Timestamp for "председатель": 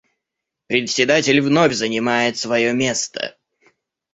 0.65-1.39